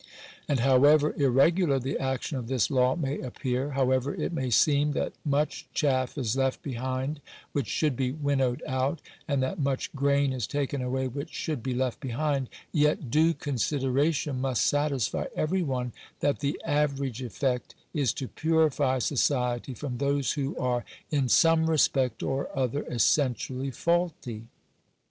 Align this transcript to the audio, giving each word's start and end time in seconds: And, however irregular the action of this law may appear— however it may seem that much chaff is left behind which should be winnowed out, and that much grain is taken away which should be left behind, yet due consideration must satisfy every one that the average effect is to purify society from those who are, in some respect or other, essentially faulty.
And, 0.47 0.61
however 0.61 1.13
irregular 1.15 1.77
the 1.77 1.99
action 1.99 2.35
of 2.35 2.47
this 2.47 2.71
law 2.71 2.95
may 2.95 3.19
appear— 3.19 3.69
however 3.77 4.15
it 4.15 4.33
may 4.33 4.49
seem 4.49 4.93
that 4.93 5.13
much 5.23 5.67
chaff 5.75 6.17
is 6.17 6.35
left 6.35 6.63
behind 6.63 7.21
which 7.51 7.67
should 7.67 7.95
be 7.95 8.11
winnowed 8.11 8.63
out, 8.67 8.99
and 9.27 9.43
that 9.43 9.59
much 9.59 9.93
grain 9.93 10.33
is 10.33 10.47
taken 10.47 10.81
away 10.81 11.07
which 11.07 11.31
should 11.31 11.61
be 11.61 11.75
left 11.75 11.99
behind, 11.99 12.49
yet 12.71 13.11
due 13.11 13.35
consideration 13.35 14.41
must 14.41 14.65
satisfy 14.65 15.25
every 15.35 15.61
one 15.61 15.93
that 16.19 16.39
the 16.39 16.59
average 16.65 17.21
effect 17.21 17.75
is 17.93 18.11
to 18.13 18.27
purify 18.27 18.97
society 18.97 19.75
from 19.75 19.99
those 19.99 20.31
who 20.31 20.57
are, 20.57 20.83
in 21.11 21.29
some 21.29 21.69
respect 21.69 22.23
or 22.23 22.49
other, 22.57 22.81
essentially 22.89 23.69
faulty. 23.69 24.45